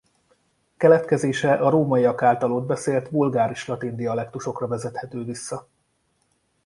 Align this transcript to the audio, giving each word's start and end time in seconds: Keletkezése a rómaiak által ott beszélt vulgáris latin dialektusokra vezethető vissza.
Keletkezése 0.77 1.53
a 1.53 1.69
rómaiak 1.69 2.21
által 2.21 2.51
ott 2.51 2.65
beszélt 2.65 3.09
vulgáris 3.09 3.67
latin 3.67 3.95
dialektusokra 3.95 4.67
vezethető 4.67 5.23
vissza. 5.23 5.67